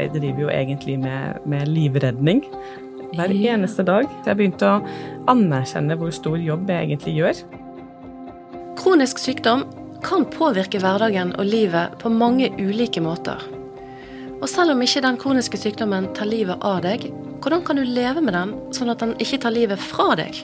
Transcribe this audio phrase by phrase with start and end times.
[0.00, 2.44] jeg driver jo egentlig med, med livredning
[3.16, 4.08] hver eneste dag.
[4.26, 4.80] Jeg begynte å
[5.30, 7.40] anerkjenne hvor stor jobb jeg egentlig gjør.
[8.80, 9.66] Kronisk sykdom
[10.04, 13.42] kan påvirke hverdagen og livet på mange ulike måter.
[14.40, 17.10] Og selv om ikke den kroniske sykdommen tar livet av deg,
[17.44, 20.38] hvordan kan du leve med den sånn at den ikke tar livet fra deg?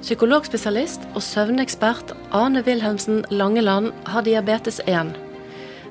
[0.00, 5.12] Psykologspesialist og søvnekspert Ane Wilhelmsen Langeland har diabetes 1.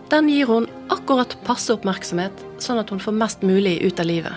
[0.09, 4.35] Den gir hun akkurat passe oppmerksomhet, sånn at hun får mest mulig ut av livet.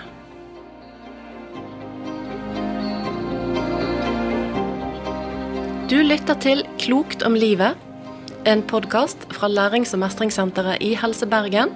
[5.89, 7.77] Du lytter til Klokt om livet,
[8.49, 11.73] en podkast fra Lærings- og mestringssenteret i Helse Bergen.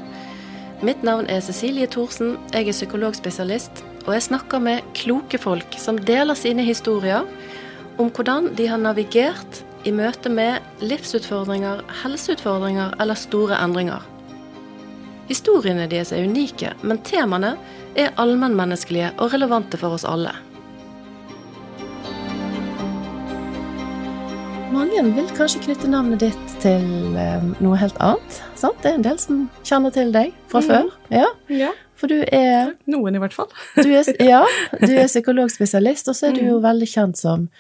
[0.84, 6.00] Mitt navn er Cecilie Thorsen, jeg er psykologspesialist, og jeg snakker med kloke folk som
[6.00, 7.28] deler sine historier
[8.00, 14.04] om hvordan de har navigert i møte med livsutfordringer, helseutfordringer eller store endringer.
[15.30, 17.56] Historiene deres er unike, men temaene
[17.98, 20.34] er allmennmenneskelige og relevante for oss alle.
[24.72, 28.38] Mange vil kanskje knytte navnet ditt til um, noe helt annet.
[28.56, 28.78] Sant?
[28.80, 30.68] Det er en del som kjenner til deg fra mm.
[30.70, 30.92] før.
[31.12, 31.26] Ja.
[31.52, 31.72] ja.
[31.98, 33.50] For du er Noen, i hvert fall.
[33.76, 34.40] du er, ja,
[34.80, 36.64] du er psykologspesialist, og så er du jo mm.
[36.64, 37.50] veldig kjent som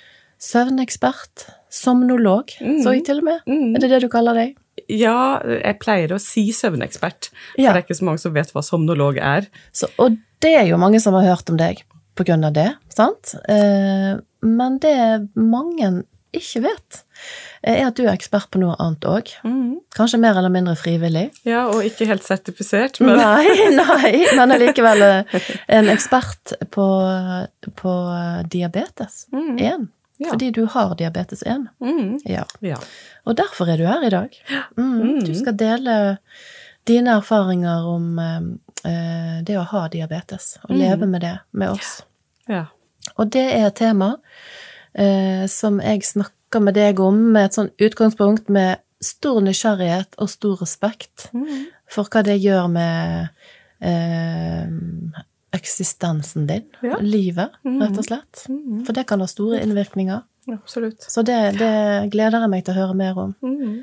[0.42, 2.82] søvnekspert, somnolog, mm.
[2.84, 3.46] så jeg til og med.
[3.48, 3.70] Mm.
[3.76, 4.58] Er det det du kaller deg?
[4.92, 7.72] Ja, jeg pleier å si søvnekspert, for ja.
[7.72, 9.48] det er ikke så mange som vet hva somnolog er.
[9.76, 11.84] Så, og det er jo mange som har hørt om deg
[12.18, 13.34] på grunn av det, sant?
[13.48, 14.96] Eh, men det
[15.38, 17.00] mange ikke vet,
[17.62, 19.32] er at du er ekspert på noe annet òg.
[19.44, 19.80] Mm.
[19.96, 21.26] Kanskje mer eller mindre frivillig.
[21.48, 26.86] Ja, og ikke helt sertifisert, men Nei, nei, men allikevel en ekspert på,
[27.80, 27.96] på
[28.52, 29.52] diabetes 1.
[29.52, 29.90] Mm.
[30.22, 30.32] Ja.
[30.32, 31.68] Fordi du har diabetes 1.
[31.82, 32.20] Mm.
[32.28, 32.44] Ja.
[32.60, 32.78] ja.
[33.26, 34.36] Og derfor er du her i dag.
[34.76, 34.84] Mm.
[34.84, 35.24] mm.
[35.26, 35.96] Du skal dele
[36.88, 40.78] dine erfaringer om eh, det å ha diabetes, og mm.
[40.80, 42.00] leve med det med oss.
[42.50, 42.66] Ja.
[43.16, 44.14] Og det er et tema
[44.94, 50.30] eh, som jeg snakker med deg om med et sånn utgangspunkt med stor nysgjerrighet og
[50.30, 51.66] stor respekt mm.
[51.90, 53.28] for hva det gjør med
[53.82, 54.66] eh,
[55.52, 56.98] eksistensen din, ja.
[57.00, 58.06] livet, rett og mm.
[58.06, 58.44] slett.
[58.48, 58.84] Mm.
[58.86, 60.22] For det kan ha store innvirkninger.
[60.52, 61.02] Absolutt.
[61.02, 61.72] Så det, det,
[62.12, 63.34] gleder jeg meg til å høre mer om.
[63.44, 63.82] Mm.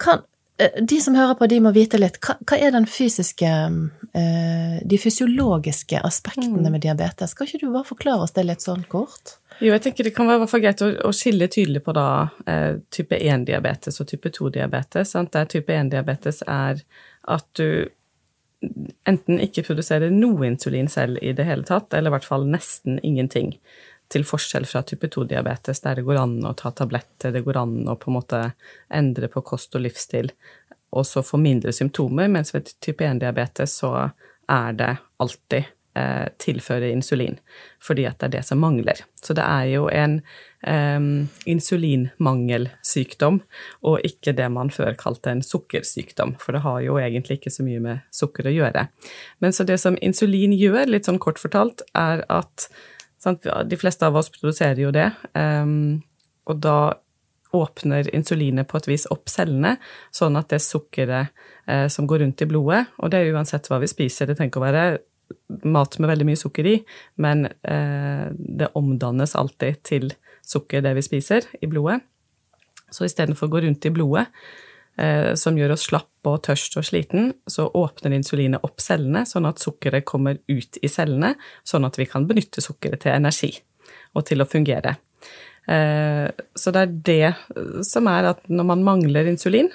[0.00, 0.22] Kan,
[0.62, 2.20] eh, de som hører på, de må vite litt.
[2.22, 6.70] Hva, hva er den fysiske eh, De fysiologiske aspektene mm.
[6.72, 7.34] med diabetes?
[7.34, 9.36] Kan ikke du bare forklare oss det litt sånn kort?
[9.58, 12.06] Jo, jeg tenker det kan være greit å, å skille tydelig på da
[12.46, 15.16] eh, type 1-diabetes og type 2-diabetes.
[15.34, 16.80] Der type 1-diabetes er
[17.30, 17.90] at du
[19.08, 23.00] enten ikke produserer noe insulin selv i det hele tatt, eller i hvert fall nesten
[23.02, 23.56] ingenting.
[24.12, 27.76] Til forskjell fra type 2-diabetes, der det går an å ta tabletter, det går an
[27.88, 28.42] å på en måte
[28.92, 30.32] endre på kost og livsstil,
[30.92, 33.94] og så få mindre symptomer, mens ved type 1-diabetes så
[34.52, 34.90] er det
[35.22, 37.38] alltid eh, tilføre insulin,
[37.80, 39.00] fordi at det er det som mangler.
[39.16, 40.20] Så det er jo en
[40.66, 43.40] um, insulinmangelsykdom,
[43.88, 47.66] og ikke det man før kalte en sukkersykdom, for det har jo egentlig ikke så
[47.66, 48.86] mye med sukker å gjøre.
[49.44, 52.68] Men så det som insulin gjør, litt sånn kort fortalt, er at
[53.22, 56.02] sant, de fleste av oss produserer jo det, um,
[56.50, 56.78] og da
[57.52, 59.76] åpner insulinet på et vis opp cellene,
[60.14, 61.32] sånn at det sukkeret
[61.68, 64.60] eh, som går rundt i blodet, og det er uansett hva vi spiser, det trenger
[64.60, 64.84] å være
[65.68, 66.76] mat med veldig mye sukker i,
[67.24, 70.12] men eh, det omdannes alltid til
[70.46, 72.00] sukker, det vi spiser, i blodet.
[72.92, 74.26] Så istedenfor å gå rundt i blodet,
[74.98, 79.48] eh, som gjør oss slapp og tørst og sliten, så åpner insulinet opp cellene, sånn
[79.48, 83.54] at sukkeret kommer ut i cellene, sånn at vi kan benytte sukkeret til energi
[84.14, 84.98] og til å fungere.
[85.70, 89.70] Eh, så det er det som er at når man mangler insulin,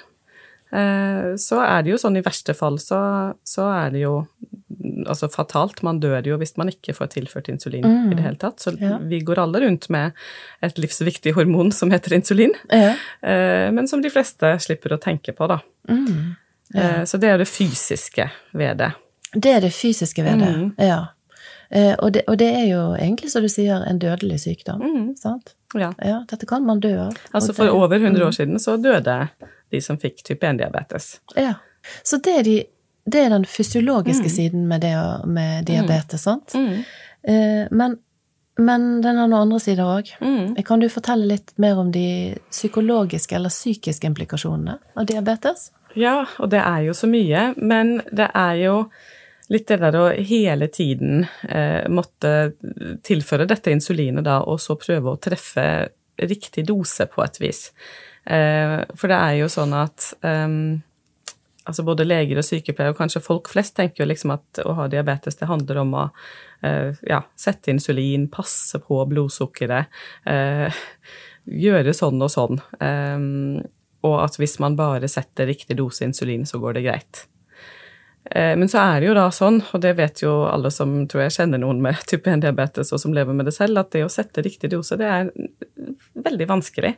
[0.70, 3.00] eh, så er det jo sånn i verste fall så,
[3.42, 4.14] så er det jo
[5.06, 5.82] altså fatalt.
[5.86, 8.12] Man dør jo hvis man ikke får tilført insulin mm.
[8.12, 8.60] i det hele tatt.
[8.62, 8.96] Så ja.
[8.98, 10.16] vi går alle rundt med
[10.64, 12.94] et livsviktig hormon som heter insulin, ja.
[13.22, 15.60] Eh, men som de fleste slipper å tenke på, da.
[15.88, 16.34] Mm.
[16.74, 16.80] Ja.
[16.80, 18.92] Eh, så det er det fysiske ved det.
[19.34, 20.66] Det er det fysiske ved det, mm.
[20.88, 21.00] ja.
[21.70, 24.82] Eh, og det, og det, er jo egentlig, som du sier, en dødelig sykdom.
[24.82, 25.08] Mm.
[25.20, 25.54] sant?
[25.76, 25.92] Ja.
[26.00, 26.22] ja.
[26.30, 27.16] Dette kan man dø av.
[27.36, 28.38] Altså For over 100 år mm.
[28.40, 29.20] siden så døde
[29.68, 31.18] de som fikk type 1-diabetes.
[31.36, 31.58] Ja.
[32.02, 32.56] Så det de
[33.08, 34.34] det er den fysiologiske mm.
[34.34, 34.94] siden med, det,
[35.26, 36.54] med diabetes, sant?
[36.54, 36.84] Mm.
[37.22, 37.96] Eh, men,
[38.60, 40.12] men den har noen andre sider òg.
[40.20, 40.56] Mm.
[40.68, 45.70] Kan du fortelle litt mer om de psykologiske eller psykiske implikasjonene av diabetes?
[45.98, 48.74] Ja, og det er jo så mye, men det er jo
[49.48, 52.52] litt det der å hele tiden eh, måtte
[53.06, 55.64] tilføre dette insulinet da, og så prøve å treffe
[56.18, 57.68] riktig dose på et vis.
[58.28, 60.82] Eh, for det er jo sånn at um,
[61.68, 64.88] altså både leger og sykepleiere, og kanskje folk flest, tenker jo liksom at å ha
[64.90, 66.04] diabetes, det handler om å
[66.64, 69.98] eh, ja, sette insulin, passe på blodsukkeret,
[70.30, 70.84] eh,
[71.48, 72.62] gjøre sånn og sånn.
[72.80, 73.18] Eh,
[74.08, 77.26] og at hvis man bare setter riktig dose insulin, så går det greit.
[78.28, 81.32] Men så er det jo da sånn, og det vet jo alle som tror jeg
[81.38, 84.44] kjenner noen med type 1-diabetes og som lever med det selv, at det å sette
[84.44, 85.30] riktig dose, det er
[86.28, 86.90] veldig vanskelig.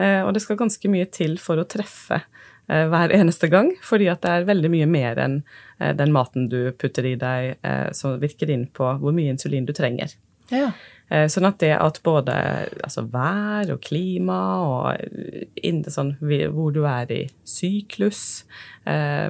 [0.00, 2.22] Og det skal ganske mye til for å treffe
[2.70, 5.40] hver eneste gang, fordi at det er veldig mye mer enn
[5.80, 9.66] eh, den maten du putter i deg, eh, som virker inn på hvor mye insulin
[9.66, 10.14] du trenger.
[10.50, 10.72] Ja.
[11.10, 12.34] Sånn at det at både
[12.86, 18.44] altså vær og klima og sånn, hvor du er i syklus,
[18.86, 19.26] eh,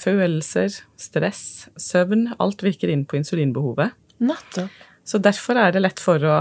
[0.00, 1.44] følelser, stress,
[1.76, 3.92] søvn Alt virker inn på insulinbehovet.
[4.24, 4.72] Nettopp.
[5.04, 6.40] Så derfor er det lett for å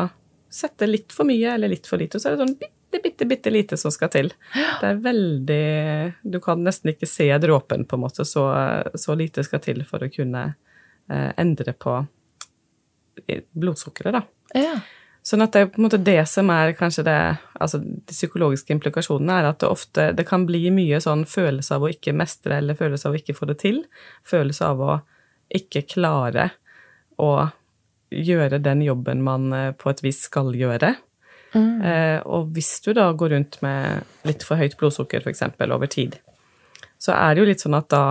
[0.50, 2.58] sette litt for mye eller litt for lite, og så er det sånn
[2.92, 4.32] bitte, bitte, bitte lite som skal til.
[4.54, 8.26] Det er veldig Du kan nesten ikke se dråpen, på en måte.
[8.26, 8.46] Så,
[8.96, 10.46] så lite skal til for å kunne
[11.10, 12.00] eh, endre på
[13.52, 14.24] blodsukkeret, da.
[14.58, 14.80] Ja.
[15.26, 17.18] Sånn at det er på en måte det som er kanskje det
[17.60, 21.84] Altså de psykologiske implikasjonene er at det ofte det kan bli mye sånn følelse av
[21.84, 23.82] å ikke mestre eller følelse av å ikke få det til.
[24.28, 24.94] Følelse av å
[25.60, 26.52] ikke klare
[27.20, 27.50] å
[28.16, 30.94] gjøre den jobben man eh, på et vis skal gjøre.
[31.54, 31.82] Mm.
[31.82, 35.46] Eh, og hvis du da går rundt med litt for høyt blodsukker f.eks.
[35.66, 36.20] over tid,
[37.00, 38.04] så er det jo litt sånn at da,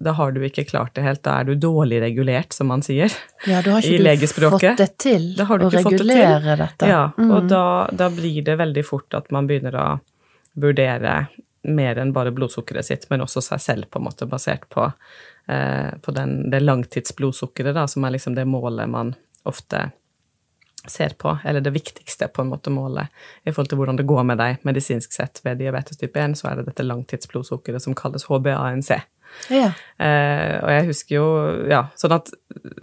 [0.00, 1.22] da har du ikke klart det helt.
[1.26, 3.12] Da er du dårlig regulert, som man sier
[3.46, 4.04] ja, da har ikke
[4.40, 6.88] du fått det til å regulere det dette.
[6.88, 7.30] Ja, mm.
[7.36, 9.88] og da, da, blir det veldig fort at man begynner å
[10.60, 11.14] vurdere
[11.68, 14.86] mer enn bare blodsukkeret sitt, men også seg selv, på en måte, basert på,
[15.52, 19.12] eh, på den, det langtidsblodsukkeret, da, som er liksom det målet man
[19.48, 19.90] ofte
[20.88, 23.12] ser på, eller det viktigste på en måte målet
[23.44, 26.50] i forhold til hvordan det går med deg medisinsk sett ved diabetes type 1, så
[26.50, 29.00] er det dette langtidsblodsukkeret som kalles HbA1c.
[29.52, 29.68] Ja.
[30.02, 31.26] Eh, og jeg husker jo
[31.70, 32.32] Ja, sånn at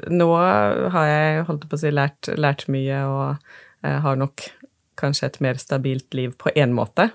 [0.08, 3.50] nå har jeg holdt på å si lært, lært mye og
[3.84, 4.46] eh, har nok
[4.98, 7.10] kanskje et mer stabilt liv på én måte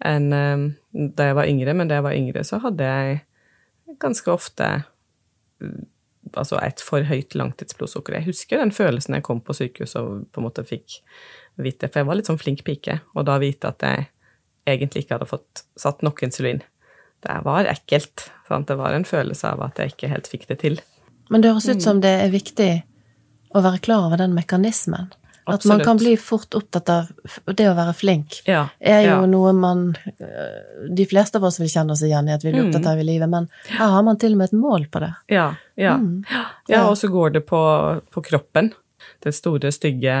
[0.00, 3.20] enn eh, da jeg var yngre, men da jeg var yngre, så hadde jeg
[4.00, 4.70] ganske ofte
[6.38, 8.18] altså et for høyt langtidsblodsukker.
[8.18, 11.00] Jeg husker den følelsen jeg kom på sykehus og på en måte fikk
[11.60, 14.08] vite, for jeg var litt sånn flink pike, og da vite at jeg
[14.70, 16.62] egentlig ikke hadde fått satt nok insulin.
[17.20, 18.30] Det var ekkelt.
[18.48, 18.68] Sant?
[18.68, 20.80] Det var en følelse av at jeg ikke helt fikk det til.
[21.30, 22.70] Men det høres ut som det er viktig
[23.54, 25.10] å være klar over den mekanismen.
[25.46, 27.08] At man kan bli fort opptatt av
[27.56, 29.30] det å være flink, ja, er jo ja.
[29.30, 29.86] noe man
[30.92, 32.90] De fleste av oss vil kjenne oss igjen i at vi blir opptatt mm.
[32.92, 35.10] av i livet, men her har man til og med et mål på det.
[35.32, 35.48] Ja,
[35.80, 35.96] ja.
[35.96, 36.22] Mm.
[36.68, 37.62] ja og så går det på,
[38.12, 38.72] på kroppen.
[39.24, 40.14] Den store, stygge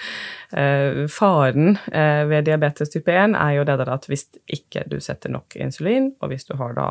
[0.52, 4.98] eh, faren eh, ved diabetes type 1 er jo det der at hvis ikke du
[5.02, 6.88] setter nok insulin, og hvis du har da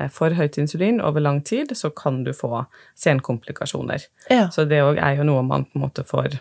[0.00, 2.66] eh, for høyt insulin over lang tid, så kan du få
[2.98, 4.06] senkomplikasjoner.
[4.30, 4.48] Ja.
[4.50, 6.38] Så det òg er jo noe man på en måte får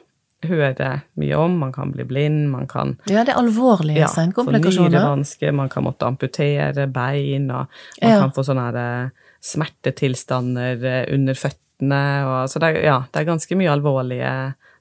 [0.49, 0.89] høre
[1.19, 1.57] mye om.
[1.61, 4.93] Man kan bli blind, man kan Ja, det er alvorlige ja, senkomplikasjoner.
[4.93, 7.67] Nyrevansker, man kan måtte amputere bein, og
[8.01, 8.19] man ja.
[8.23, 13.27] kan få sånne eh, smertetilstander eh, under føttene, og Så det er, ja, det er
[13.27, 14.31] ganske mye alvorlige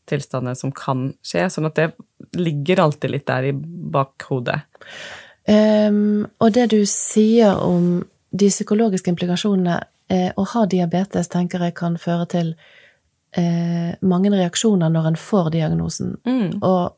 [0.07, 1.89] tilstander som kan skje, sånn at det
[2.37, 4.61] ligger alltid litt der i bakhodet.
[5.49, 9.81] Um, og det du sier om de psykologiske implikasjonene
[10.13, 12.55] eh, å ha diabetes, tenker jeg kan føre til
[13.39, 16.17] eh, mange reaksjoner når en får diagnosen.
[16.27, 16.59] Mm.
[16.63, 16.95] Og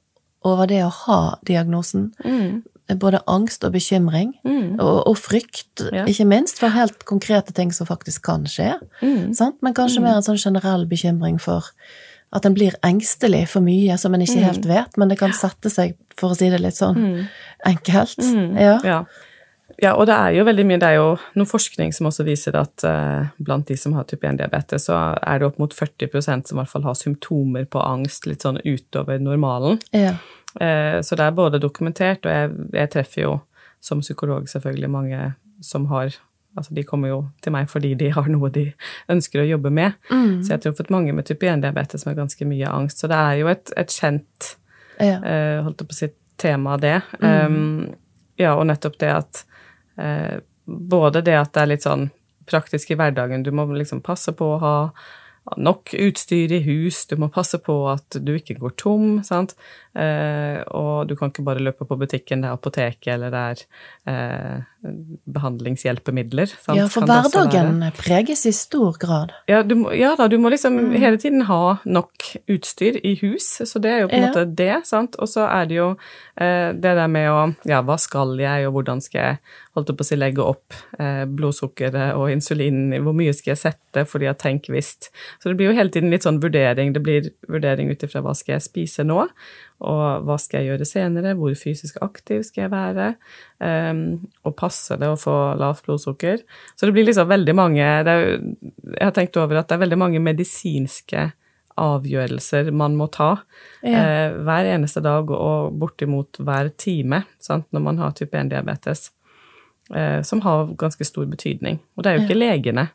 [0.47, 2.11] over det å ha diagnosen.
[2.25, 2.63] Mm.
[3.03, 4.77] Både angst og bekymring, mm.
[4.79, 6.05] og, og, frykt, ja.
[6.07, 8.77] ikke minst, for helt konkrete ting som faktisk kan skje.
[9.01, 9.33] Mm.
[9.35, 10.07] Men kanskje mm.
[10.07, 11.67] mer en sånn generell bekymring for
[12.37, 14.47] at en blir engstelig for mye som en ikke mm.
[14.47, 17.27] helt vet, men det kan sette seg, for å si det litt sånn
[17.67, 18.23] enkelt.
[18.55, 18.79] Ja.
[18.87, 19.01] ja.
[19.83, 22.57] Ja, og det er jo veldig mye Det er jo noe forskning som også viser
[22.57, 26.57] at eh, blant de som har type 1-diabetes, så er det opp mot 40% som
[26.57, 29.81] i hvert fall har symptomer på angst litt sånn utover normalen.
[29.93, 30.15] Ja.
[30.61, 33.35] Eh, så det er både dokumentert, og jeg, jeg, treffer jo
[33.85, 35.27] som psykolog selvfølgelig mange
[35.65, 36.17] som har
[36.57, 38.63] Altså, de kommer jo til meg fordi de har noe de
[39.13, 39.93] ønsker å jobbe med.
[40.09, 40.39] Mm.
[40.41, 43.03] Så jeg har truffet mange med type 1-diabetes med ganske mye angst.
[43.03, 44.47] Så det er jo et, et kjent
[44.97, 45.19] ja.
[45.21, 46.09] eh, holdt jeg på å si,
[46.41, 46.95] tema, det.
[47.21, 47.29] Mm.
[47.29, 49.43] Um, ja, og nettopp det at
[50.67, 52.09] både det at det er litt sånn
[52.47, 54.77] praktisk i hverdagen, du må liksom passe på å ha
[55.57, 59.55] nok utstyr i hus, du må passe på at du ikke går tom, sant,
[59.95, 63.63] eh, og du kan ikke bare løpe på butikken, det er apoteket eller det er
[64.07, 64.61] eh,
[65.27, 66.47] behandlingshjelpemidler.
[66.63, 66.79] Sant?
[66.79, 69.33] Ja, for hverdagen preges i stor grad.
[69.51, 70.93] Ja, du må, ja da, du må liksom Mm.
[71.01, 72.13] hele tiden ha nok
[72.49, 74.29] utstyr i hus, så det er jo på en Ja.
[74.29, 75.17] måte det, sant.
[75.19, 75.97] Og så er det jo
[76.39, 79.39] eh, det der med å Ja, hva skal jeg, og hvordan skal jeg
[79.75, 84.07] holdt på å si, legge opp eh, blodsukkeret og insulin, hvor mye skal jeg sette,
[84.07, 85.11] fordi jeg tenker visst.
[85.41, 86.93] Så det blir jo hele tiden litt sånn vurdering.
[86.93, 89.29] Det blir vurdering ut ifra hva skal jeg spise nå,
[89.85, 93.09] og hva skal jeg gjøre senere, hvor fysisk aktiv skal jeg være,
[93.61, 94.05] um,
[94.49, 96.41] og passer det å få lavt blodsukker.
[96.77, 98.31] Så det blir liksom veldig mange det er,
[98.97, 101.27] Jeg har tenkt over at det er veldig mange medisinske
[101.77, 103.35] avgjørelser man må ta
[103.85, 104.01] Ja.
[104.01, 109.11] uh, hver eneste dag og bortimot hver time sant, når man har type 1-diabetes,
[109.93, 111.83] uh, som har ganske stor betydning.
[111.97, 112.89] Og det er jo ikke legene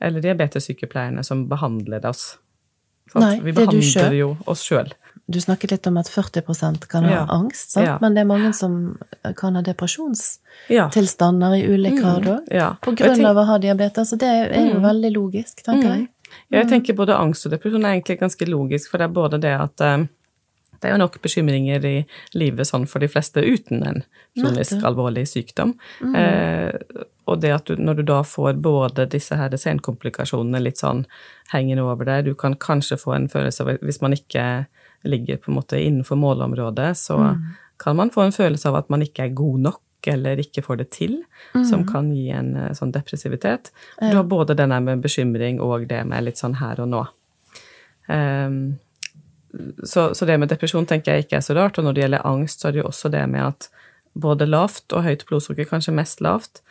[0.00, 2.36] eller diabetessykepleierne som behandler oss.
[3.08, 3.22] Sant?
[3.22, 4.92] Nei, Vi det er du behandler jo oss sjøl.
[5.28, 7.26] Du snakket litt om at 40% kan ha Ja.
[7.28, 7.74] angst?
[7.76, 7.98] Ja.
[8.00, 8.98] men det er mange som
[9.36, 11.56] kan ha depresjonstilstander Ja.
[11.56, 12.44] i ulik grad òg.
[12.50, 12.76] ja.
[12.82, 14.82] På grunn tenker, av å ha diabetes, Så det er jo Mm.
[14.82, 16.08] veldig logisk, tenker jeg.
[16.50, 19.40] Ja, jeg tenker både angst og depresjon er egentlig ganske logisk, for det er både
[19.40, 20.08] det at um,
[20.80, 24.02] det er jo nok bekymringer i livet sånn for de fleste uten en
[24.38, 25.74] kronisk alvorlig sykdom.
[26.14, 26.72] Eh,
[27.26, 31.06] og det at du, når du da får både disse her senkomplikasjonene litt sånn
[31.52, 34.66] hengende over deg, du kan kanskje få en følelse av Hvis man ikke
[35.04, 37.18] ligger på en måte innenfor målområdet, så
[37.82, 40.80] kan man få en følelse av at man ikke er god nok eller ikke får
[40.80, 41.16] det til,
[41.66, 43.72] som kan gi en eh, sånn depressivitet.
[43.98, 47.00] Du har både den der med bekymring og det med litt sånn her og nå.
[48.06, 48.76] Um,
[49.82, 52.28] så, så det med depresjon tenker jeg ikke er så rart, og når det gjelder
[52.28, 53.68] angst, så er det jo også det med at
[54.16, 56.62] både lavt og høyt blodsukker, kanskje mest lavt,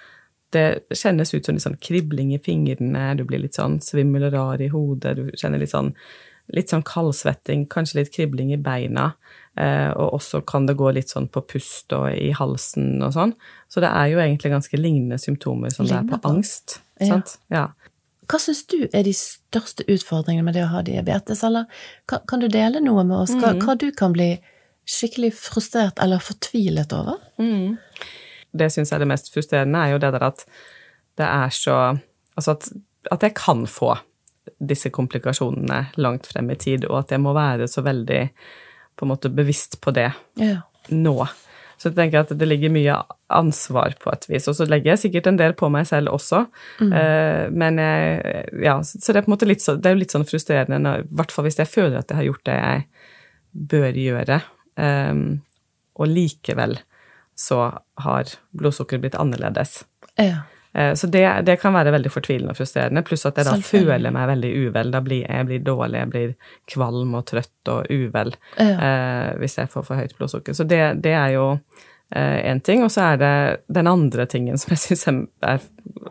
[0.56, 4.38] det kjennes ut som litt sånn kribling i fingrene, du blir litt sånn svimmel og
[4.38, 5.92] rar i hodet, du kjenner litt sånn,
[6.54, 9.12] litt sånn kaldsvetting, kanskje litt kribling i beina,
[9.58, 13.34] eh, og også kan det gå litt sånn på pust og i halsen og sånn.
[13.72, 16.80] Så det er jo egentlig ganske lignende symptomer som det er på angst.
[17.00, 17.16] Ja.
[17.16, 17.38] Sant?
[17.54, 17.68] Ja.
[18.30, 21.70] Hva syns du er de største utfordringene med det å ha diabetes, eller
[22.10, 23.34] kan, kan du dele noe med oss?
[23.38, 24.36] Hva, hva du kan bli
[24.86, 27.22] skikkelig frustrert eller fortvilet over?
[28.56, 30.46] det syns jeg er det mest frustrerende, er jo det der at
[31.20, 31.78] det er så
[32.36, 32.66] Altså at,
[33.16, 33.94] at jeg kan få
[34.60, 38.22] disse komplikasjonene langt frem i tid, og at jeg må være så veldig
[38.96, 40.62] på en måte bevisst på det Ja.
[40.90, 41.18] nå.
[41.78, 42.96] Så jeg tenker at det ligger mye
[43.36, 46.46] ansvar på et vis, og så legger jeg sikkert en del på meg selv også.
[46.80, 50.00] Eh, men jeg, ja, så det er på en måte litt, så, det er jo
[50.06, 52.88] litt sånn frustrerende, i hvert fall hvis jeg føler at jeg har gjort det jeg
[53.76, 54.40] bør gjøre,
[54.80, 55.26] um,
[55.96, 56.78] og likevel
[57.36, 57.60] så
[58.04, 59.84] har blodsukkeret blitt annerledes.
[60.20, 60.46] ja.
[60.76, 64.12] Eh, Så det, det kan være veldig fortvilende og frustrerende, pluss at jeg da føler
[64.12, 64.92] meg veldig uvel.
[64.92, 66.36] Da blir jeg blir dårlig, jeg blir
[66.74, 68.70] kvalm og trøtt og uvel Ja.
[68.76, 70.54] eh, hvis jeg får for høyt blodsukker.
[70.58, 71.48] Så det, det er jo
[72.16, 72.84] én ting.
[72.86, 75.08] Og så er det den andre tingen som jeg syns
[75.42, 75.60] er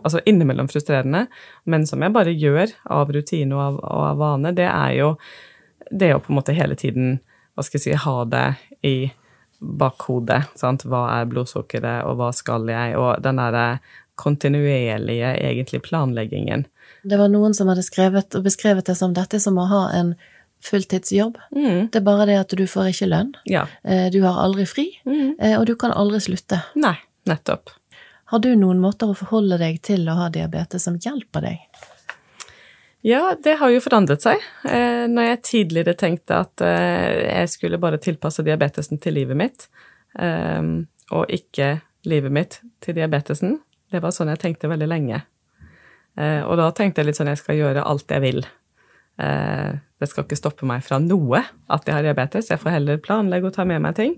[0.03, 1.27] altså innimellom frustrerende,
[1.71, 5.13] men som jeg bare gjør av rutine og av, og av vane, det er jo
[5.91, 7.21] det å på en måte hele tiden
[7.55, 8.47] hva skal jeg si, ha det
[8.83, 9.13] i
[9.61, 10.43] bakhodet.
[10.59, 10.83] Sant?
[10.89, 12.97] Hva er blodsukkeret, og hva skal jeg?
[12.99, 13.79] Og den derre
[14.21, 16.67] kontinuerlige, egentlig, planleggingen.
[17.05, 20.15] Det var noen som hadde skrevet og beskrevet det som dette som å ha en
[20.65, 21.37] fulltidsjobb.
[21.55, 21.91] Mm.
[21.93, 23.67] Det er bare det at du får ikke lønn, Ja.
[23.85, 25.35] eh, du har aldri fri, Mm.
[25.39, 26.63] eh, og du kan aldri slutte.
[26.77, 27.69] Nei, nettopp.
[28.33, 31.59] Har du noen måter å forholde deg til å ha diabetes som hjelper deg?
[33.03, 34.41] Ja, det har jo forandret seg.
[34.65, 39.67] Eh, når jeg tidligere tenkte at eh, jeg skulle bare tilpasse diabetesen til livet mitt,
[40.19, 40.63] eh,
[41.13, 43.59] og ikke livet mitt til diabetesen,
[43.95, 45.23] det var sånn jeg tenkte veldig lenge.
[46.19, 48.45] Eh, og da tenkte jeg litt sånn jeg skal gjøre alt jeg vil.
[49.23, 53.03] Eh, det skal ikke stoppe meg fra noe at jeg har diabetes, jeg får heller
[53.03, 54.17] planlegge og ta med meg ting.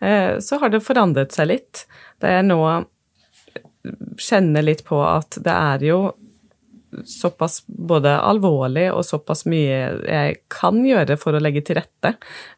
[0.00, 1.84] Eh, så har det forandret seg litt.
[2.22, 2.60] Da jeg nå
[4.20, 6.00] kjenner litt på at det er jo
[7.04, 12.14] såpass både alvorlig og såpass mye jeg kan gjøre for å legge til rette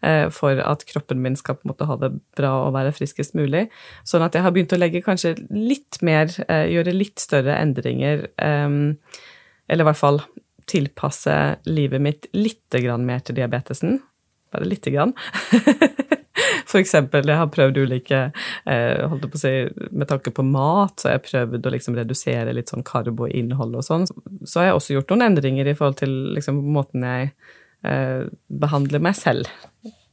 [0.07, 3.37] eh, for at kroppen min skal på en måte ha det bra og være friskest
[3.39, 3.67] mulig.
[4.07, 8.29] Sånn at jeg har begynt å legge kanskje litt mer, eh, gjøre litt større endringer,
[8.39, 8.69] eh,
[9.71, 10.23] eller i hvert fall
[10.71, 14.01] tilpasse livet mitt litt mer til diabetesen.
[14.53, 15.15] Bare lite grann.
[16.79, 18.21] Eksempel, jeg har prøvd ulike
[18.67, 19.55] eh, holdt på å si,
[19.91, 23.85] Med tanke på mat, så har jeg prøvd å liksom redusere litt sånn karboinnhold og
[23.87, 24.07] sånn.
[24.45, 27.33] Så har jeg også gjort noen endringer i forhold til liksom, måten jeg
[27.83, 29.51] eh, behandler meg selv.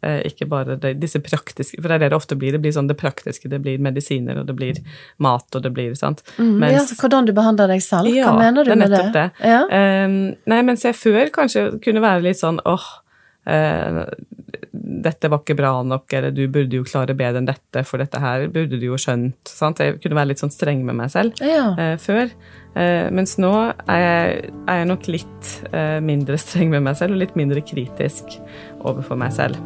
[0.06, 2.54] Eh, ikke bare det, disse praktiske For det er det det ofte blir.
[2.54, 3.50] Det blir sånn det praktiske.
[3.50, 4.78] Det blir medisiner, og det blir
[5.26, 6.22] mat, og det blir sant.
[6.38, 8.12] Mm, ja, så hvordan du behandler deg selv?
[8.14, 9.02] Ja, Hva mener du det er med det?
[9.02, 9.50] nettopp det.
[9.50, 9.64] Ja?
[9.74, 13.04] Ehm, nei, mens jeg før kanskje kunne være litt sånn åh, eh,
[13.48, 18.20] 'dette var ikke bra nok', eller 'du burde jo klare bedre enn dette, for dette
[18.20, 19.48] her burde du jo skjønt'.
[19.48, 19.80] Sant?
[19.80, 21.74] Jeg kunne være litt sånn streng med meg selv Ja.
[21.78, 22.32] eh, før.
[22.76, 27.14] Eh, mens nå er jeg, er jeg nok litt eh, mindre streng med meg selv,
[27.14, 28.40] og litt mindre kritisk
[28.84, 29.58] overfor meg selv.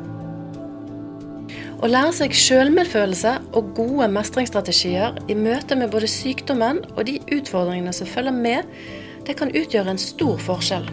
[1.82, 7.94] Å lære seg selvmedfølelse og gode mestringsstrategier i møte med både sykdommen og de utfordringene
[7.94, 8.64] som følger med,
[9.26, 10.86] det kan utgjøre en stor forskjell.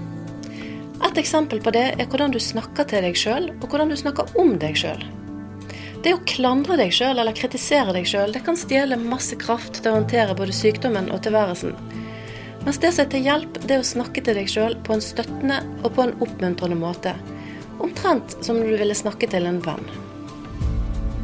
[1.06, 4.34] Et eksempel på det er hvordan du snakker til deg sjøl, og hvordan du snakker
[4.40, 5.04] om deg sjøl.
[6.02, 9.90] Det å klandre deg sjøl eller kritisere deg sjøl, det kan stjele masse kraft til
[9.90, 11.74] å håndtere både sykdommen og tilværelsen.
[12.64, 15.02] Mens det som er til hjelp, det er å snakke til deg sjøl på en
[15.02, 17.14] støttende og på en oppmuntrende måte.
[17.82, 19.84] Omtrent som du ville snakke til en venn.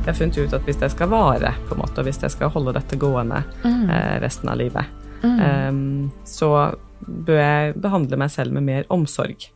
[0.04, 2.35] Jeg har funnet ut at hvis jeg skal vare, på en måte, og hvis jeg
[2.35, 4.90] skal holde dette gående eh, resten av livet,
[5.25, 5.71] eh,
[6.28, 6.50] så
[7.04, 9.49] bør jeg behandle meg selv med mer omsorg.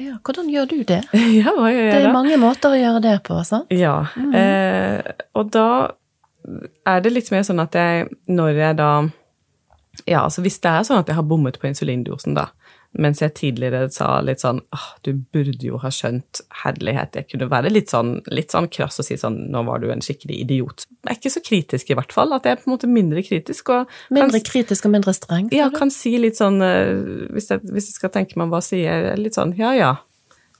[0.00, 1.02] Ja, hvordan gjør du det?
[1.40, 2.14] ja, hva gjør Det er da?
[2.14, 3.72] mange måter å gjøre det på, sant?
[3.72, 3.98] Ja.
[4.16, 5.00] Eh,
[5.36, 5.68] og da
[6.86, 8.90] er det litt mer sånn at jeg, når jeg da
[10.06, 12.50] Ja, altså hvis det er sånn at jeg har bommet på insulindosen, da,
[13.02, 17.18] mens jeg tidligere sa litt sånn åh, du burde jo ha skjønt herlighet.
[17.18, 20.04] Jeg kunne være litt sånn, litt sånn krass og si sånn nå var du en
[20.04, 20.86] skikkelig idiot.
[21.04, 22.34] Jeg er ikke så kritisk, i hvert fall.
[22.36, 23.72] At jeg er på en måte mindre kritisk.
[23.74, 25.50] og Mindre kan, kritisk og mindre streng?
[25.54, 26.92] ja, kan si litt sånn eh,
[27.36, 29.92] hvis jeg, hvis jeg skal tenke meg hva sier jeg, litt sånn ja ja,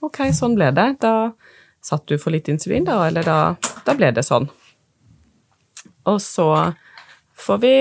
[0.05, 0.89] ok, sånn ble det.
[1.03, 1.15] Da
[1.83, 3.39] satt du for litt insulin, da, eller da,
[3.85, 4.49] da ble det sånn.
[6.07, 6.47] Og så
[7.37, 7.75] får vi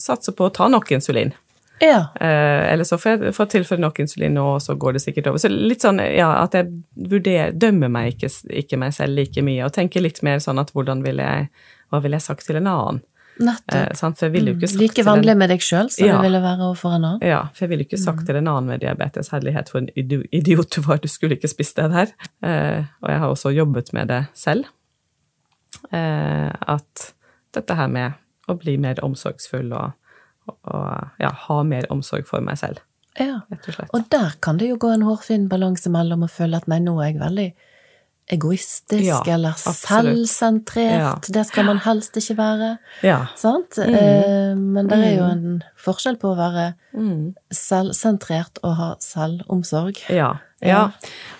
[0.00, 1.32] satse på å ta nok insulin.
[1.80, 2.00] Ja.
[2.20, 5.30] Eh, eller så får jeg får tilføre nok insulin nå, og så går det sikkert
[5.30, 5.38] over.
[5.40, 6.68] Så litt sånn ja, at jeg
[7.08, 8.28] vurderer, dømmer meg ikke,
[8.64, 11.48] ikke meg selv like mye, og tenker litt mer sånn at hvordan ville jeg
[11.90, 13.00] Hva ville jeg sagt til en annen?
[13.40, 13.72] Nettopp.
[13.74, 13.94] Eh.
[14.14, 14.84] For jeg ville jo ikke sagt Mm.
[14.84, 16.16] Like vanlig med deg sjøl som Ja.
[16.20, 17.22] det ville være overfor en annen?
[17.26, 20.70] Ja, for jeg ville ikke sagt til en annen med diabetes herlighet for en idiot
[20.76, 22.12] du var, du skulle ikke spist det der.
[22.44, 24.66] Eh, og jeg har også jobbet med det selv.
[25.92, 27.12] Eh, at
[27.54, 28.12] dette her med
[28.50, 29.92] å bli mer omsorgsfull og,
[30.64, 32.78] og ja, ha mer omsorg for meg selv,
[33.18, 33.40] Ja.
[33.50, 33.90] rett og slett.
[33.94, 36.94] Og der kan det jo gå en hårfin balanse mellom å føle at nei, nå
[37.02, 37.48] er jeg veldig
[38.30, 40.26] egoistisk Ja, eller selvsentrert.
[40.26, 41.30] selvsentrert.
[41.34, 42.68] Det skal man helst ikke være.
[43.02, 43.26] Ja.
[43.36, 43.78] Sant?
[43.78, 47.34] Eh, men det er jo en forskjell på å være Mm.
[47.52, 49.98] selvsentrert og ha selvomsorg.
[50.10, 50.68] Ja, ja.
[50.68, 50.90] Ja.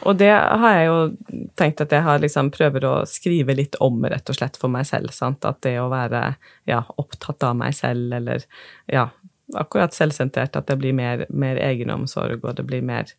[0.08, 4.00] Og det har jeg jo tenkt at jeg har liksom prøver å skrive litt om,
[4.04, 5.10] rett og slett, for meg selv.
[5.12, 5.44] Sant?
[5.44, 6.36] At det å være
[6.70, 8.44] ja, opptatt av meg selv, eller
[8.88, 9.08] ja,
[9.54, 13.10] akkurat selvsentrert, at det blir mer, mer egenomsorg, og det blir mer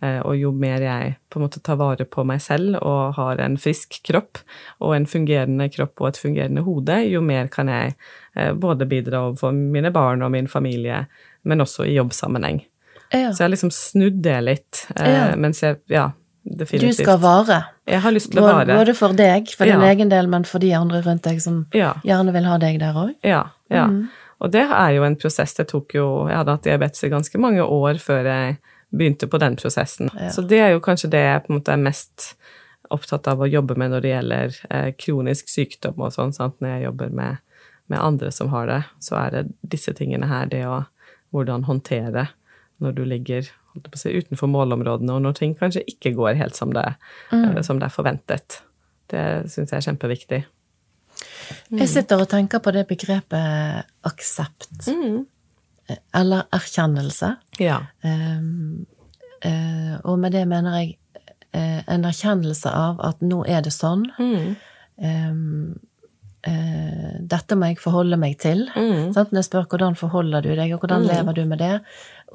[0.00, 3.56] Og jo mer jeg på en måte tar vare på meg selv og har en
[3.58, 4.38] frisk kropp
[4.80, 7.96] og en fungerende kropp og et fungerende hode, jo mer kan jeg
[8.36, 11.06] eh, både bidra overfor mine barn og min familie,
[11.42, 12.60] men også i jobbsammenheng.
[13.10, 13.32] Ja.
[13.32, 15.36] Så jeg har liksom snudd det litt, eh, Ja.
[15.36, 16.10] mens jeg Ja,
[16.46, 16.98] definitivt.
[16.98, 17.64] Du skal vare.
[17.86, 18.66] Jeg har lyst til å vare.
[18.78, 19.90] både for deg, for din Ja.
[19.90, 23.14] egen del, men for de andre rundt deg som gjerne vil ha deg der òg.
[23.24, 23.86] ja, ja.
[23.88, 24.08] Mm.
[24.40, 25.54] Og det er jo en prosess.
[25.54, 28.58] Det tok jo Jeg hadde hatt diabetes i ganske mange år før jeg
[28.90, 30.10] begynte på den prosessen.
[30.16, 30.30] Ja.
[30.32, 32.30] Så det er jo kanskje det jeg på en måte er mest
[32.90, 36.56] opptatt av å jobbe med når det gjelder eh, kronisk sykdom og sånn, sant.
[36.64, 37.36] Når jeg jobber med,
[37.92, 39.42] med andre som har det, så er det
[39.76, 40.84] disse tingene her, det å
[41.36, 42.28] hvordan håndtere
[42.80, 43.42] når du ligger
[43.94, 46.94] si, utenfor målområdene, og når ting kanskje ikke går helt som det,
[47.30, 47.56] Mm.
[47.58, 48.62] eh, som det er forventet.
[49.12, 50.44] Det syns jeg er kjempeviktig.
[51.76, 54.88] Jeg sitter og tenker på det begrepet aksept,
[56.14, 57.34] eller erkjennelse.
[57.62, 57.80] Ja.
[58.02, 58.86] Um,
[59.44, 60.96] uh, og med det mener jeg
[61.54, 64.06] uh, en erkjennelse av at nå er det sånn.
[64.18, 65.78] Um,
[66.46, 68.66] uh, dette må jeg forholde meg til.
[69.14, 69.32] Sant?
[69.32, 71.76] Når jeg spør hvordan forholder du deg, og hvordan lever du med det?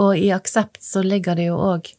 [0.02, 1.94] Og i aksept så ligger det jo òg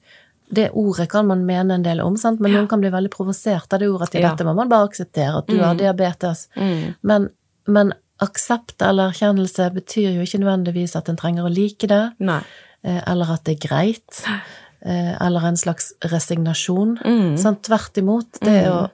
[0.54, 2.38] det ordet kan man mene en del om, sant?
[2.38, 4.30] men noen kan bli veldig provosert av det ordet at Ja.
[4.30, 6.48] dette må man bare akseptere, at du har diabetes.
[7.00, 7.30] Men,
[7.66, 12.40] men aksept eller erkjennelse betyr jo ikke nødvendigvis at en trenger å like det, Nei.
[12.86, 14.20] eh, eller at det er greit,
[14.84, 16.98] eh, eller en slags resignasjon.
[17.40, 17.64] Sant?
[17.66, 18.38] Tvert imot.
[18.44, 18.84] Det å,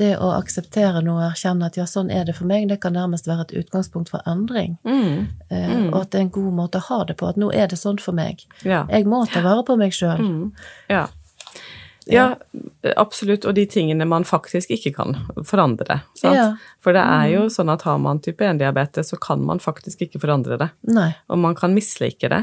[0.00, 2.96] det å akseptere noe og erkjenne at ja, sånn er det for meg, det kan
[2.96, 4.78] nærmest være et utgangspunkt for endring.
[4.82, 5.28] Mm.
[5.92, 7.78] Og at det er en god måte å ha det på, at nå er det
[7.78, 8.42] sånn for meg.
[8.64, 8.86] Ja.
[8.90, 10.50] Jeg må ta vare på meg sjøl.
[10.90, 11.04] Ja.
[12.06, 12.34] Ja,
[12.96, 13.44] absolutt.
[13.48, 15.14] Og de tingene man faktisk ikke kan
[15.46, 16.00] forandre.
[16.22, 16.50] Ja.
[16.84, 20.20] For det er jo sånn at har man type 1-diabetes, så kan man faktisk ikke
[20.20, 20.68] forandre det.
[20.92, 21.10] Nei.
[21.32, 22.42] Og man kan mislike det,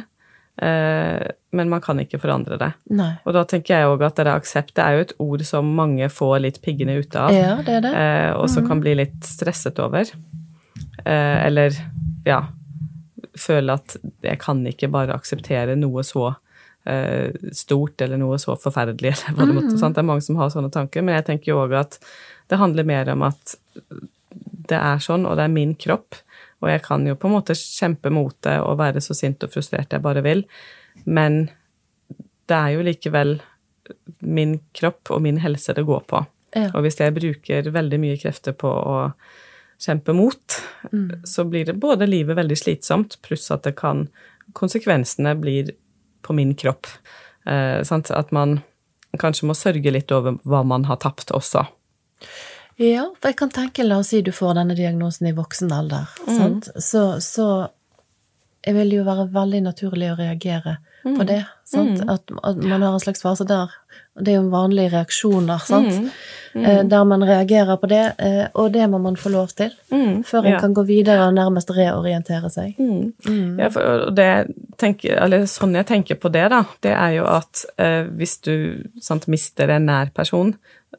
[0.62, 2.72] eh, men man kan ikke forandre det.
[2.90, 3.12] Nei.
[3.26, 5.70] Og da tenker jeg òg at det er aksept det er jo et ord som
[5.78, 7.94] mange får litt piggene ut av, Ja, det er det.
[7.94, 10.10] eh, og som kan bli litt stresset over.
[11.06, 11.72] Eh, eller
[12.26, 12.44] ja
[13.38, 13.96] føle at
[14.26, 16.34] jeg kan ikke bare akseptere noe så
[17.54, 19.14] stort eller noe så forferdelig.
[19.38, 19.96] Det sant?
[19.96, 22.00] Det er mange som har sånne tanker, men jeg tenker jo òg at
[22.50, 23.56] det handler mer om at
[24.72, 26.16] det er sånn, og det er min kropp.
[26.62, 29.52] Og jeg kan jo på en måte kjempe mot det og være så sint og
[29.54, 30.44] frustrert jeg bare vil,
[31.06, 31.50] men
[32.50, 33.38] det er jo likevel
[34.20, 36.22] min kropp og min helse det går på.
[36.56, 36.70] Ja.
[36.76, 38.98] Og hvis jeg bruker veldig mye krefter på å
[39.82, 40.60] kjempe mot,
[40.92, 41.22] Mm.
[41.30, 44.08] så blir det både livet veldig slitsomt, pluss at det kan
[44.58, 45.70] Konsekvensene blir
[46.22, 46.88] på min kropp.
[47.48, 48.12] Eh, sant?
[48.12, 48.62] At man
[49.20, 51.66] kanskje må sørge litt over hva man har tapt også.
[52.82, 56.08] Ja, for jeg kan tenke, la oss si du får denne diagnosen i voksen alder,
[56.28, 56.38] Mm.
[56.38, 56.70] sant?
[56.82, 57.70] Så, så
[58.66, 61.16] jeg vil jo være veldig naturlig å reagere Mm.
[61.18, 62.02] på det, sant?
[62.10, 63.72] At, at man har en slags fase der,
[64.22, 65.96] det er jo vanlige reaksjoner, sant?
[66.54, 66.66] Mm.
[66.66, 70.46] Eh, Der man reagerer på det, eh, og det må man få lov til, før
[70.46, 70.60] en ja.
[70.60, 72.76] kan gå videre og nærmest reorientere seg.
[72.78, 73.58] Mm.
[73.58, 74.28] Ja, for det
[74.78, 78.56] tenker, eller sånn jeg tenker på det, da, det er jo at eh, hvis du
[79.02, 80.54] sant, mister en nær person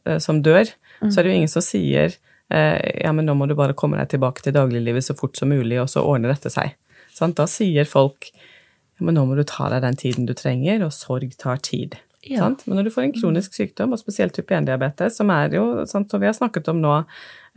[0.05, 0.67] eh, som dør,
[1.03, 2.15] så er det jo ingen som sier
[2.51, 5.51] eh, ja, men nå må du bare komme deg tilbake til dagliglivet så fort som
[5.51, 6.75] mulig, og så ordner dette seg.
[7.13, 7.37] Sant?
[7.39, 10.93] Da sier folk ja, men nå må du ta deg den tiden du trenger, og
[10.95, 11.97] sorg tar tid.
[12.23, 12.45] Ja.
[12.45, 12.67] Sant?
[12.67, 16.11] Men når du får en kronisk sykdom, og spesielt type 1-diabetes, som er jo, sant,
[16.13, 16.97] som vi har snakket om nå,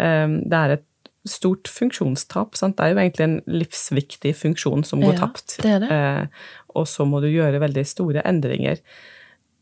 [0.01, 0.85] eh, det er et
[1.25, 2.55] stort funksjonstap.
[2.57, 2.77] Sant?
[2.77, 5.57] Det er jo egentlig en livsviktig funksjon som går Ja, tapt.
[5.61, 5.91] det det.
[5.91, 6.25] Eh,
[6.75, 8.81] og så må du gjøre veldig store endringer.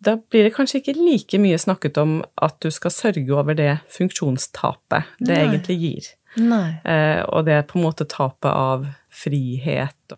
[0.04, 3.80] Da blir det kanskje ikke like mye snakket om at du skal sørge over det
[3.92, 5.44] funksjonstapet det Nei.
[5.48, 6.10] egentlig gir.
[6.38, 10.18] Eh, og det er på en måte tapet av frihet.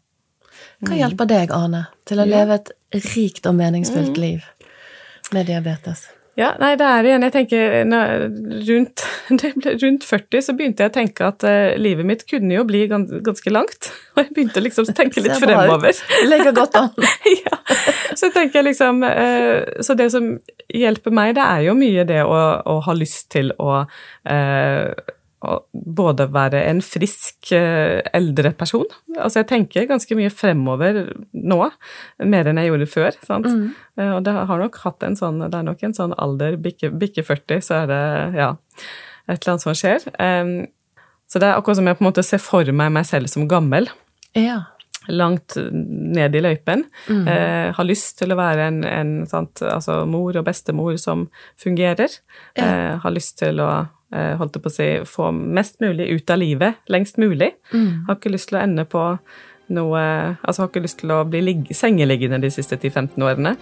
[0.85, 2.27] Hva hjelper deg, Ane, til å.
[2.27, 2.41] Ja.
[2.41, 4.45] Leve et rikt og meningsfullt liv
[5.35, 6.07] med diabetes?
[6.35, 8.25] Ja, nei, det er igjen Jeg tenker når,
[8.67, 9.03] rundt,
[9.83, 13.13] rundt 40 så begynte jeg å tenke at uh, livet mitt kunne jo bli gans,
[13.23, 13.89] ganske langt.
[14.15, 15.95] Og jeg begynte liksom å tenke litt fremover.
[16.27, 16.91] Legger godt an.
[17.31, 17.59] ja.
[18.15, 20.33] Så tenker jeg liksom uh, Så det som
[20.71, 23.85] hjelper meg, det er jo mye det å, å ha lyst til å,
[24.27, 25.15] uh,
[25.73, 31.57] både være en frisk eh, eldre person Altså jeg tenker ganske mye fremover nå,
[32.25, 33.17] mer enn jeg gjorde før.
[33.23, 33.45] sant?
[33.47, 33.69] Mm.
[34.17, 37.23] og det har nok hatt en sånn Det er nok en sånn alder, bikke, bikke
[37.23, 38.01] 40, så er det
[38.41, 38.49] ja,
[39.29, 40.03] et eller annet som skjer.
[41.31, 43.47] Så det er akkurat som jeg på en måte ser for meg meg selv som
[43.49, 43.87] gammel
[44.37, 44.61] Ja.
[45.07, 46.83] langt ned i løypen.
[47.29, 51.27] Eh, har lyst til å være en, en sant, altså mor og bestemor som
[51.61, 52.09] fungerer.
[52.57, 53.85] Eh, har lyst til å eh,
[54.39, 57.51] holdt jeg på å si, få mest mulig ut av livet lengst mulig.
[57.73, 59.03] Har ikke lyst til å ende på
[59.73, 60.01] noe
[60.45, 63.55] Altså har ikke lyst til å bli ligg, sengeliggende de siste 10-15 årene.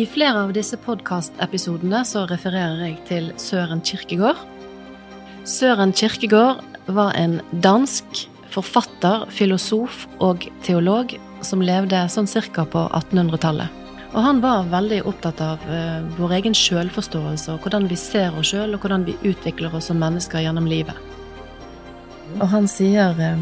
[0.00, 4.40] I flere av disse podkastepisodene så refererer jeg til Søren Kirkegård.
[5.44, 11.12] Søren Kirkegård var en dansk forfatter, filosof og teolog
[11.44, 13.81] som levde sånn cirka på 1800-tallet.
[14.12, 18.50] Og han var veldig opptatt av eh, vår egen sjølforståelse og hvordan vi ser oss
[18.52, 20.98] sjøl, og hvordan vi utvikler oss som mennesker gjennom livet.
[22.38, 23.40] Og han sier eh,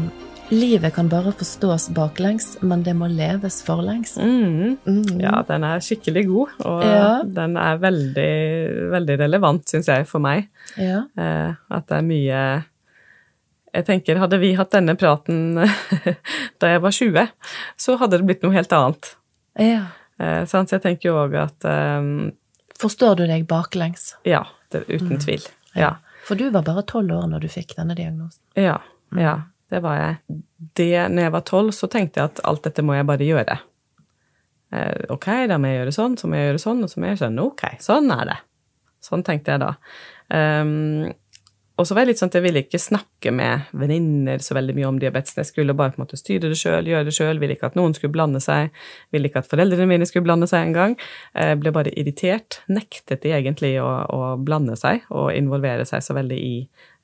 [0.51, 4.15] livet kan bare forstås baklengs, men det må leves forlengs.
[4.19, 4.77] Mm.
[4.87, 5.19] Mm.
[5.19, 7.11] Ja, den er skikkelig god, og Ja.
[7.27, 8.31] den er veldig,
[8.95, 10.47] veldig relevant, syns jeg, for meg.
[10.79, 11.03] Ja.
[11.19, 12.43] Eh, at det er mye
[13.71, 15.53] Jeg tenker, hadde vi hatt denne praten
[16.59, 17.29] da jeg var 20,
[17.79, 19.17] så hadde det blitt noe helt annet.
[19.59, 19.83] ja.
[20.21, 20.43] Eh.
[20.45, 22.31] Så jeg tenker jo òg at um,
[22.81, 24.15] Forstår du deg baklengs?
[24.25, 25.43] Ja, det, uten tvil.
[25.77, 25.95] Ja.
[26.25, 28.41] For du var bare tolv år når du fikk denne diagnosen.
[28.57, 28.79] Ja,
[29.17, 29.35] ja,
[29.69, 30.39] det var jeg.
[30.79, 33.57] Det, når jeg var tolv, så tenkte jeg at alt dette må jeg bare gjøre.
[34.71, 37.07] Eh, ok, da må jeg gjøre sånn, så må jeg gjøre sånn, og så må
[37.07, 37.39] jeg gjøre sånn.
[37.43, 38.37] ok, sånn er det.
[39.01, 39.71] Sånn tenkte jeg da.
[40.31, 41.11] Um,
[41.79, 44.75] og så var jeg litt sånn at jeg ville ikke snakke med venninner så veldig
[44.77, 45.33] mye om diabetes.
[45.39, 47.77] Jeg skulle bare på en måte styre det sjøl, gjøre det sjøl, ville ikke at
[47.79, 48.69] noen skulle blande seg.
[49.15, 50.97] Ville ikke at foreldrene mine skulle blande seg engang.
[51.33, 52.59] Jeg ble bare irritert.
[52.69, 56.53] Nektet de egentlig å, å blande seg og involvere seg så veldig i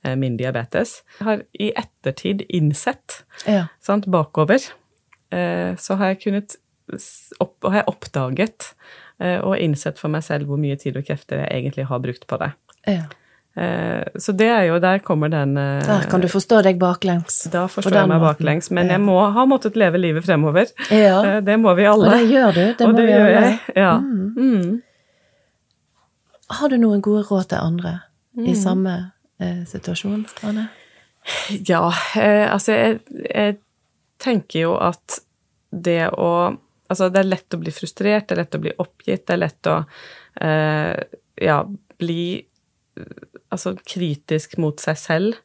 [0.03, 0.99] eh, min diabetes.
[1.21, 3.65] Jeg har i ettertid innsett, Ja.
[3.81, 4.61] sant, bakover,
[5.31, 6.57] eh, så har jeg kunnet
[7.41, 8.73] opp, har jeg oppdaget
[9.19, 12.27] eh, og innsett for meg selv hvor mye tid og krefter jeg egentlig har brukt
[12.29, 12.51] på det.
[12.87, 13.07] ja.
[13.57, 17.39] Eh, Så det er jo, der kommer den eh, Der kan du forstå deg baklengs.
[17.51, 18.27] Da forstår jeg meg måten.
[18.45, 20.69] baklengs, men jeg må ha måttet leve livet fremover.
[20.93, 21.21] Ja.
[21.25, 22.17] Eh, Det må vi Og alle.
[22.19, 22.61] det gjør du.
[22.77, 23.41] Det Og må det vi gjør alle.
[23.47, 23.59] jeg.
[23.75, 23.97] Ja.
[23.97, 24.81] Mm.
[26.49, 27.95] Har du noen gode råd til andre
[28.37, 28.45] Mm.
[28.47, 28.91] i samme
[29.41, 30.67] eh, situasjon, Anne?
[31.65, 32.99] Ja, eh, altså jeg,
[33.33, 33.55] jeg
[34.21, 35.19] tenker jo at
[35.71, 36.57] det å
[36.89, 39.41] Altså, det er lett å bli frustrert, det er lett å bli oppgitt, det er
[39.41, 39.73] lett å
[40.39, 41.01] eh,
[41.43, 41.57] ja,
[41.99, 42.45] bli
[43.53, 45.37] altså kritisk mot seg selv.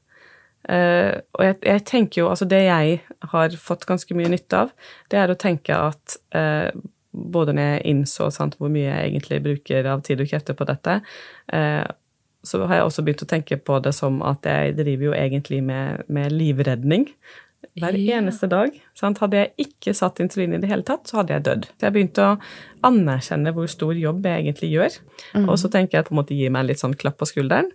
[0.62, 3.00] Uh, og jeg, jeg tenker jo Altså, det jeg
[3.32, 4.70] har fått ganske mye nytte av,
[5.10, 6.70] det er å tenke at uh,
[7.12, 10.68] både når jeg innså sant, hvor mye jeg egentlig bruker av tid og krefter på
[10.70, 11.00] dette,
[11.52, 11.84] uh,
[12.46, 15.60] så har jeg også begynt å tenke på det som at jeg driver jo egentlig
[15.66, 17.08] med, med livredning
[17.78, 18.18] hver Ja.
[18.20, 18.70] eneste dag.
[18.94, 19.18] Sant?
[19.18, 21.64] Hadde jeg ikke satt insulin i det hele tatt, så hadde jeg dødd.
[21.78, 22.40] Så jeg begynte å
[22.84, 24.98] anerkjenne hvor stor jobb jeg egentlig gjør.
[25.48, 27.70] Og så tenker jeg på en måte gi meg en litt sånn klapp på skulderen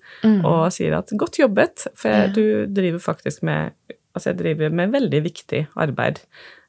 [0.45, 2.27] og sier at godt jobbet, for Ja.
[2.27, 3.71] du driver faktisk med
[4.17, 6.19] Altså jeg driver med veldig viktig arbeid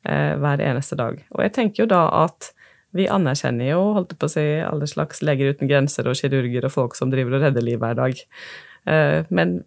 [0.05, 1.25] eh, hver eneste dag.
[1.33, 2.51] Og jeg tenker jo da at
[2.93, 6.67] vi anerkjenner jo, holdt jeg på å si, alle slags leger uten grenser og kirurger
[6.67, 8.21] og folk som driver og redder liv hver dag.
[8.87, 9.65] Eh, men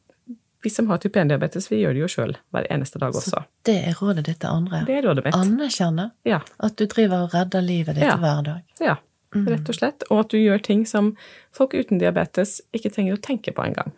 [0.64, 3.44] vi som har type 1-diabetes, vi gjør det jo sjøl hver eneste dag også.
[3.66, 4.84] Det er rådet ditt til andre.
[4.86, 5.36] Det er rådet mitt.
[5.36, 6.42] Anerkjenne Ja.
[6.60, 8.18] at du driver og redder livet ditt Ja.
[8.18, 8.62] hver dag.
[8.80, 8.96] ja.
[9.34, 10.04] Rett og slett.
[10.12, 11.16] Og at du gjør ting som
[11.56, 13.94] folk uten diabetes ikke trenger å tenke på engang.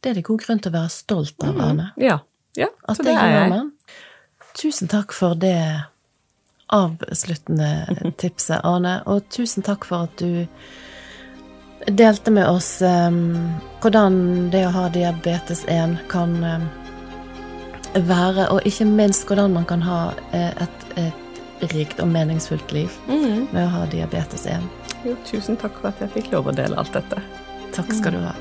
[0.00, 1.88] Det er det god grunn til å være stolt av, Ane.
[1.98, 2.20] Ja.
[2.56, 2.68] ja.
[2.88, 3.72] At Så det det gjør man.
[4.54, 5.82] Tusen takk for det
[6.70, 9.02] avsluttende tipset, Arne.
[9.10, 10.46] Og tusen takk for at du
[11.86, 13.36] delte med oss em,
[13.82, 16.66] hvordan det å ha diabetes 1 kan em,
[17.94, 20.00] være, og ikke minst hvordan man kan ha
[20.32, 23.52] eh, et, et rikt og meningsfullt liv mm.
[23.52, 24.66] med å ha diabetes 1.
[25.04, 27.20] Jo, tusen takk for at jeg fikk lov å dele alt dette.
[27.76, 28.36] Takk skal du ha.